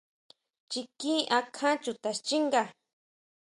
[0.71, 2.63] Chiquín akján chuta xchínga.